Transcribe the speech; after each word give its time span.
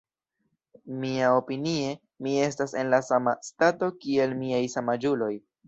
Miaopinie, 1.03 1.91
mi 2.25 2.35
estas 2.47 2.75
en 2.83 2.91
la 2.95 3.03
sama 3.11 3.37
stato 3.51 3.93
kiel 4.01 4.37
miaj 4.43 4.67
samaĝuloj. 4.79 5.33